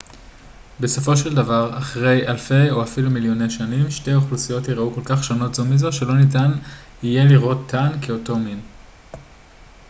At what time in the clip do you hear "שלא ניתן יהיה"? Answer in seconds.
5.91-7.25